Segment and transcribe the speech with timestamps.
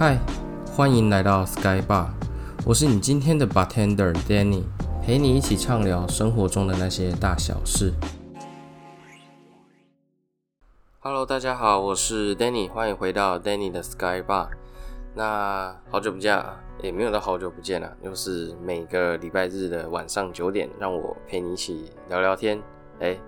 [0.00, 0.18] 嗨，
[0.74, 2.06] 欢迎来到 Sky Bar，
[2.64, 4.62] 我是你今天的 bartender Danny，
[5.02, 7.92] 陪你一起畅聊生活中的那些大小事。
[11.00, 14.48] Hello，大家好，我是 Danny，欢迎回到 Danny 的 Sky Bar。
[15.14, 22.58] 那好久不见啊，也没有到好久不见了，又是每个礼拜日的晚上九点，让我陪你一起聊聊天。
[23.00, 23.18] 哎，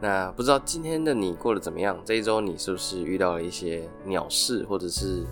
[0.00, 1.96] 那不知道今天的你过得怎么样？
[2.04, 5.24] 这一周你是不是遇到了一些鸟事，或者是？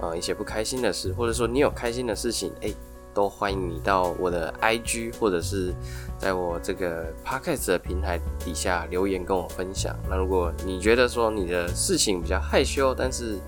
[0.00, 2.72] 呃，一些不开心的事，或者说你有开心的事情，哎，
[3.14, 5.72] 都欢迎你到我的 IG 或者是
[6.18, 9.96] 在我这个 Podcast 的平台底下留言跟我分享。
[10.10, 13.38] 那如果你觉得说你的事情比较害羞，但是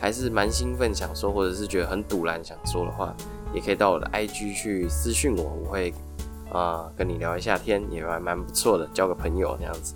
[0.00, 3.14] 还是蛮兴奋想说，或者是觉得很堵然想说的话，
[3.52, 5.92] 也可以到我的 IG 去私讯我，我会
[6.50, 9.94] 啊跟你聊一下天，也蛮蛮不错的，交个朋友那样子。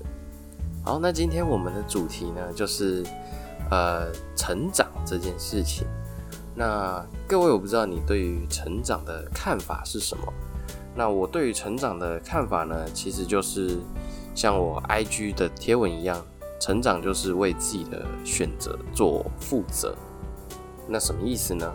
[0.84, 3.02] 好，那今天我们的主题呢，就是。
[3.70, 5.86] 呃，成长这件事情，
[6.54, 10.32] 那各位，我不知道你对于成长的看法是什么。
[10.94, 13.78] 那我对于成长的看法呢，其实就是
[14.34, 16.24] 像我 IG 的贴文一样，
[16.60, 19.96] 成长就是为自己的选择做负责。
[20.86, 21.74] 那什么意思呢？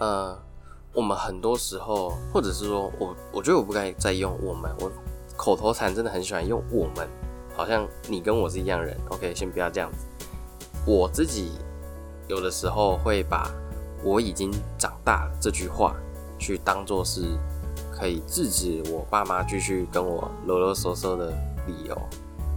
[0.00, 0.36] 呃，
[0.92, 4.90] 我们很多时候，或者是说我，我觉得我不该再用我们，我
[5.36, 7.08] 口头禅真的很喜欢用我们，
[7.54, 8.96] 好像你跟我是一样人。
[9.10, 10.06] OK，先不要这样子。
[10.84, 11.52] 我自己
[12.28, 13.50] 有的时候会把
[14.02, 15.94] “我已经长大了”这句话
[16.38, 17.22] 去当做是
[17.92, 21.30] 可以制止我爸妈继续跟我啰啰嗦嗦的
[21.66, 21.96] 理由，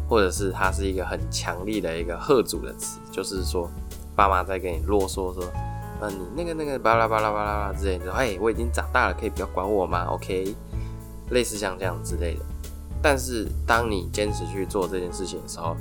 [0.09, 3.69] 或者是它是一个很强力的一个贺主的词，就是说
[4.15, 5.43] 爸妈在跟你啰嗦说
[6.01, 10.55] ：“嗯，你那个那个巴拉巴拉巴拉巴拉之类的，哎，我已经长大了，可以不要管我吗？”OK，
[11.29, 12.41] 类似像这样之类的。
[13.03, 15.75] 但是当你坚持去做这件事情的时候，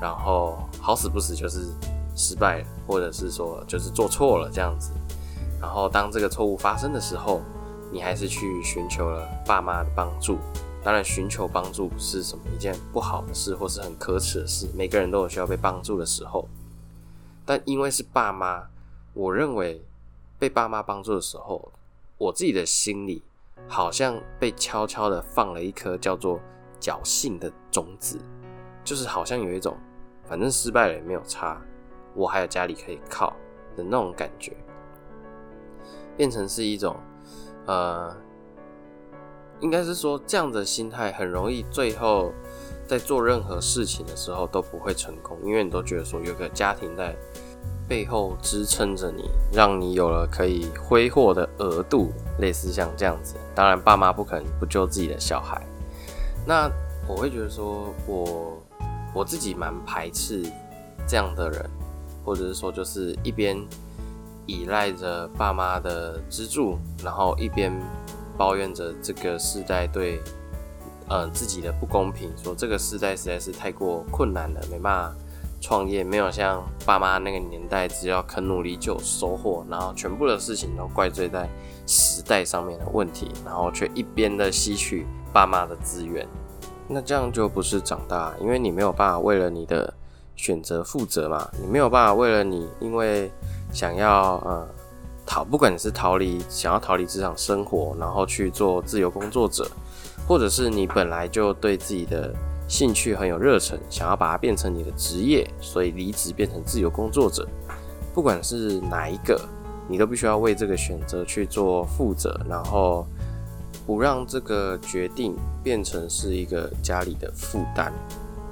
[0.00, 1.66] 然后好死不死就是
[2.14, 4.92] 失败了，或者是说就是做错了这样子。
[5.60, 7.40] 然后当这个错误发生的时候，
[7.90, 10.38] 你还是去寻求了爸妈的帮助。
[10.84, 14.68] 当然，寻求帮助不是什么一件不好的事，或是很可耻的事。
[14.74, 16.48] 每个人都有需要被帮助的时候。
[17.44, 18.68] 但因为是爸妈，
[19.14, 19.84] 我认为
[20.38, 21.72] 被爸妈帮助的时候，
[22.16, 23.22] 我自己的心里
[23.66, 26.38] 好像被悄悄的放了一颗叫做
[26.80, 28.16] 侥幸的种子，
[28.84, 29.76] 就是好像有一种。
[30.28, 31.58] 反正失败了也没有差，
[32.14, 33.34] 我还有家里可以靠
[33.76, 34.52] 的那种感觉，
[36.16, 36.94] 变成是一种，
[37.64, 38.14] 呃，
[39.60, 42.32] 应该是说这样的心态很容易，最后
[42.86, 47.16] 在做任何事情的时候都不会成功，因为你都觉得说有个家庭在
[47.88, 53.36] 背后支撑着你，让你有了可以挥霍的额度，类似像这样子。
[53.54, 55.66] 当然，爸妈不可能不救自己的小孩，
[56.46, 56.70] 那
[57.08, 58.62] 我会觉得说我。
[59.18, 60.44] 我自己蛮排斥
[61.04, 61.68] 这样的人，
[62.24, 63.58] 或者是说，就是一边
[64.46, 67.72] 依赖着爸妈的资助，然后一边
[68.36, 70.22] 抱怨着这个时代对
[71.08, 75.16] 呃自己的不公平，说这个时代实在是太过困难了，没办法
[75.60, 81.50] 创业，没有像爸妈那个年代，只要肯努力就有收获，然后全部的事情都怪罪在
[81.88, 86.24] 时代上面的问题，然后却一边的吸取爸妈的资源。
[86.90, 89.92] 那这样就不是长大，因为你没有办法为了你的
[90.36, 93.30] 选择负责嘛，你没有办法为了你因为
[93.72, 94.66] 想要呃
[95.26, 99.70] 逃，不管你是逃离想要逃离职场生活，然后去做自由工作者，
[100.26, 102.34] 或者是你本来就对自己的
[102.66, 107.46] 兴趣很有热忱，想要把它变成你的职业，所以离职变成自由工作者，
[108.14, 109.38] 不管是哪一个，
[109.86, 113.06] 你都必须要为这个选择去做负责，然后。
[113.88, 115.34] 不让这个决定
[115.64, 117.86] 变成是一个家里的负担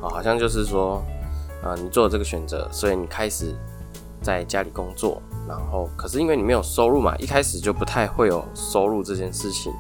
[0.01, 1.05] 啊，好像就是说，
[1.63, 3.55] 啊，你做了这个选择，所以你开始
[4.23, 9.71] 在家里工作，然后可是因为你没有收入嘛，一开始就不太会有收入这件事情，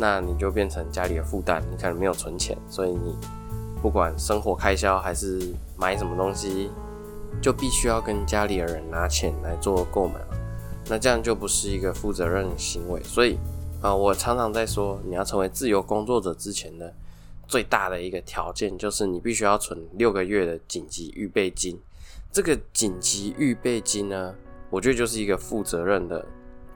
[0.00, 3.16] 那你就变成家里的负担，你可能没有存钱，所以你
[3.80, 6.72] 不管生活开销还是买什么东西，
[7.40, 10.14] 就必须要跟家里的人拿钱来做购买，
[10.88, 13.38] 那这样就不是一个负责任的行为，所以。
[13.82, 16.94] 啊，我常常在说，你要成为自由工作者之前的
[17.48, 21.76] 最大的一个条件，就是你必须要存六个月的紧急预备金。
[22.30, 24.32] 这个紧急预备金呢，
[24.70, 26.24] 我觉得就是一个负责任的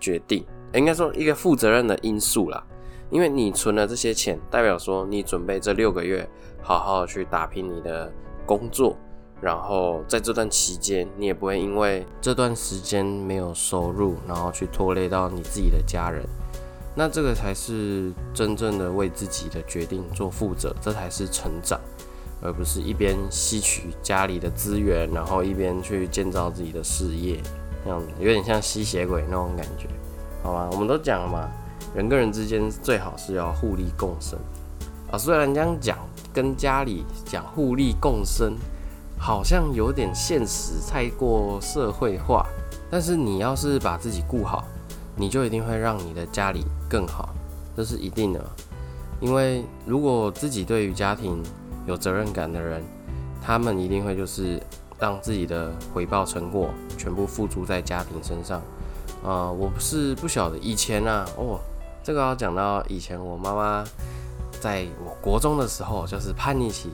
[0.00, 0.44] 决定，
[0.74, 2.66] 应该说一个负责任的因素啦。
[3.08, 6.28] 因为你存了这些钱，代表说你准备这六个月
[6.60, 8.12] 好好去打拼你的
[8.44, 8.96] 工作，
[9.40, 16.26] 然后在这段期间，你也不会因为这段时间没有收入，然后去拖累到你自己的家人。
[16.98, 21.78] 那这个才是真正的为自己的决定做负责，这才是成长，
[22.40, 27.38] 而不是一边吸取家里的资源，然后一边去建造自己的事业。
[27.84, 29.86] 这样子有点像吸血鬼那种感觉，
[30.42, 30.68] 好吗？
[30.72, 31.48] 我们都讲了嘛，
[31.94, 34.38] 人跟人之间最好是要互利共生
[35.12, 35.18] 啊。
[35.18, 35.98] 虽然这样讲，
[36.32, 38.56] 跟家里讲互利共生，
[39.18, 42.44] 好像有点现实，太过社会化。
[42.90, 44.64] 但是你要是把自己顾好，
[45.16, 47.30] 你就一定会让你的家里更好，
[47.74, 48.44] 这是一定的。
[49.20, 51.42] 因为如果自己对于家庭
[51.86, 52.84] 有责任感的人，
[53.42, 54.62] 他们一定会就是
[54.98, 56.68] 让自己的回报成果
[56.98, 58.60] 全部付诸在家庭身上。
[59.24, 61.58] 啊，我不是不晓得以前啊，哦，
[62.04, 63.84] 这个要讲到以前我妈妈
[64.60, 66.90] 在我国中的时候，就是叛逆期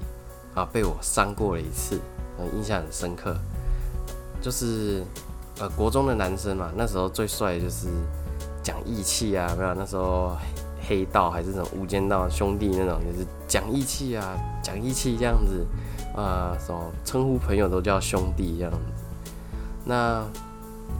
[0.54, 2.00] 啊，被我伤过了一次，
[2.54, 3.36] 印象很深刻。
[4.40, 5.02] 就是
[5.60, 7.88] 呃，国中的男生嘛，那时候最帅就是
[8.62, 10.36] 讲义气啊，没有那时候。
[10.84, 15.64] 黑道还是那种无间道兄弟那种，就是讲义气啊，讲义气这样子，
[16.12, 18.78] 啊，什么称呼朋友都叫兄弟这样子。
[19.84, 20.24] 那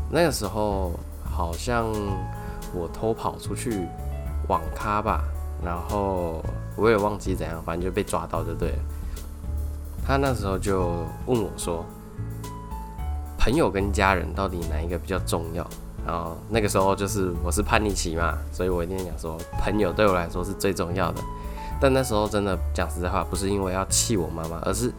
[0.09, 0.93] 那个时候
[1.25, 1.93] 好像
[2.73, 3.89] 我偷跑出去
[4.47, 5.25] 网咖吧，
[5.65, 6.41] 然后
[6.77, 8.79] 我也忘记怎样，反正就被抓到就对了。
[10.07, 11.85] 他那时候就问我说
[13.45, 15.69] ：“朋友跟家人到底哪一个比较重要？”
[16.07, 21.21] 然后那个时候就是我是叛逆期嘛，所以我一定讲说朋友对我来说是最重要的。
[21.81, 24.93] 但那时候真的讲实在话，不是因为要气我妈妈，而是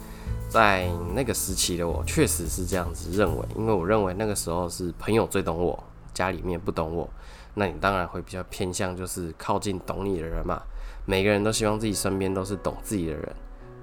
[0.50, 5.82] 在那个时期的我确实是这样子认为，因为我认为那个时候是朋友最懂我，
[6.14, 7.10] 家里面不懂我，
[7.54, 10.62] 那你当然会比较偏向就是靠近懂你的人嘛。
[11.06, 13.36] 每个人都希望自己身边都是懂自己的人，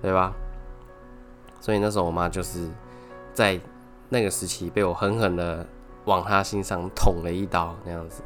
[0.03, 0.35] 对吧？
[1.61, 2.67] 所以那时候我妈就是
[3.35, 3.61] 在
[4.11, 5.67] 那个时期被我狠狠的。
[6.07, 8.23] 往他心上捅了一刀，那样子。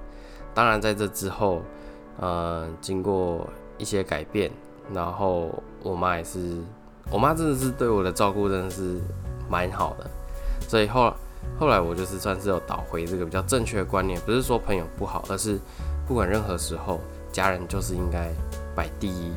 [0.54, 1.60] 当然，在这之后，
[2.20, 3.46] 呃，经过
[3.76, 4.48] 一些改变，
[4.92, 5.50] 然后
[5.82, 6.56] 我妈也是，
[7.10, 9.00] 我妈真的是对我的照顾真的是
[9.50, 10.08] 蛮好的。
[10.68, 11.12] 所以后
[11.58, 15.58] 后来我就是算是有倒回这个比较正确的观念，不是说朋友不好，而是
[16.06, 17.00] 不管任何时候，
[17.32, 18.32] 家人就是应该
[18.74, 19.32] 摆第一。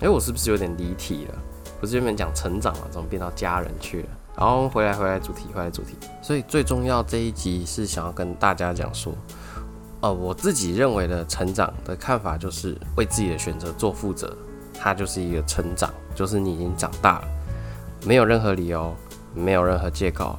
[0.00, 1.38] 哎，我是不是有点离题了？
[1.78, 4.08] 不是原本讲成长了，怎么变到家人去了？
[4.36, 5.96] 然后回来，回来主题，回来主题。
[6.22, 9.12] 所以最重要这一集是想要跟大家讲说，
[10.00, 14.34] 呃，我自己认为的成长的看法就是为自己的选择做负责，
[14.78, 17.28] 它就是一个成长，就是你已经长大了，
[18.06, 18.94] 没有任何理由，
[19.34, 20.38] 没有任何借口，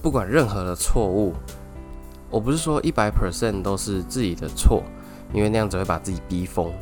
[0.00, 1.34] 不管任何的错误，
[2.30, 4.84] 我不是说一百 percent 都是自己的错，
[5.32, 6.72] 因为那样子会把自己逼疯。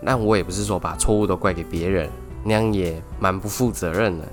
[0.00, 2.08] 那我也不是说把错误都怪给别人，
[2.44, 4.28] 那样也蛮不负责任的。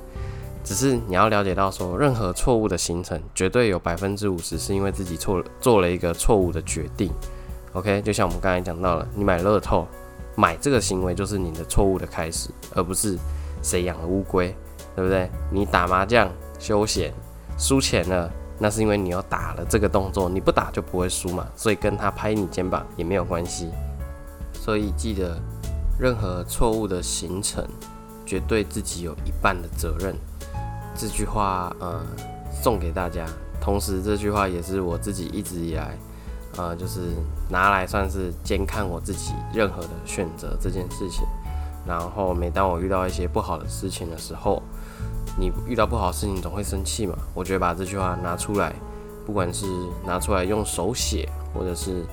[0.64, 7.12] 只是你要了解到，说任何错误的形成，绝对有百分之五十是因为自己错了，做了一个错误的决定。
[7.74, 9.88] OK，就像我们刚才讲到了，你买乐透，
[10.36, 13.18] 买这个行为就是你的错误的开始，而不是
[13.64, 14.56] 谁养了乌龟，
[14.96, 15.30] 对不对？
[15.50, 16.30] 你打麻将
[16.60, 17.14] 休闲
[17.58, 23.70] 输钱了，那是因为你要打了这个动作，你不打就不会输嘛，所以跟他拍你肩膀也没有关系。
[24.54, 25.42] 所以记得，
[26.00, 27.66] 任何错误的形成，
[28.26, 30.16] 绝对自己有一半的责任。
[30.96, 32.02] 这句话，呃，
[32.52, 33.26] 送给大家。
[33.60, 35.98] 同时，这句话也是我自己一直以来，
[36.58, 37.00] 呃，就是
[37.50, 41.26] 拿来算是监看我自己任何的选择这件事情。
[41.86, 44.62] 然后，每当我遇到一些不好的事情的时候，
[45.38, 47.18] 你遇到不好的事情总会生气嘛？
[47.34, 48.74] 我觉得把这句话拿出来，
[49.26, 49.66] 不管是
[50.06, 52.04] 拿出来用手写，或者是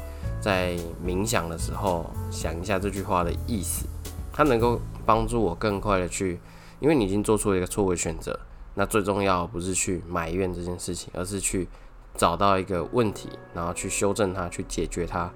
[0.41, 3.87] 在冥想的时候想一下这句话的意思，
[4.33, 6.41] 它能够帮助我更快的去，
[6.81, 8.39] 因为你已经做出了一个错误的选择。
[8.79, 11.67] 那最重要不是去埋怨这件事情，而是去
[12.15, 15.29] 找到一个问题，然后去修正它，去解决它。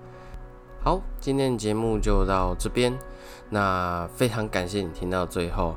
[0.80, 2.96] 好，今天的节目就到这边。
[3.52, 5.74] 那非常感谢你听到最后。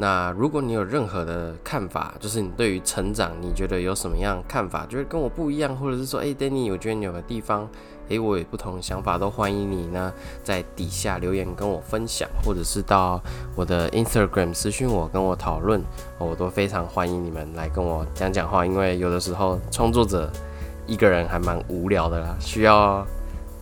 [0.00, 7.68] 那如果你有任何的看法，就是你对于成长，你觉得有什么样看法，就是跟我不一样，或者是说，哎，Danny，我觉得你有个地方。
[8.08, 10.10] 诶，我有不同想法，都欢迎你呢，
[10.42, 13.20] 在底下留言跟我分享，或者是到
[13.54, 15.82] 我的 Instagram 私讯我，跟我讨论，
[16.16, 18.64] 我都非常欢迎你们来跟我讲讲话。
[18.64, 20.32] 因为有的时候创作者
[20.86, 23.06] 一个人还蛮无聊的啦，需要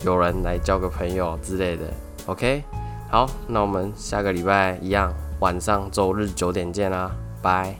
[0.05, 1.83] 有人来交个朋友之类的。
[2.27, 2.63] OK，
[3.09, 7.11] 好，那我们下个礼拜一样，晚上周日九点见啦，
[7.41, 7.75] 拜。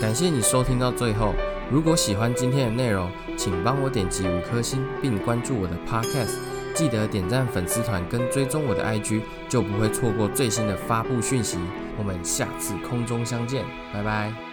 [0.00, 1.32] 感谢你收听到最后。
[1.70, 6.36] 如果喜欢今天的内容，请帮我点击五颗星，并关注我的 Podcast。
[6.74, 11.58] 记得点赞粉丝团跟追踪我的 IG，就不会错过最新的发布讯息。
[11.96, 14.51] 我们下次空中相见，拜拜。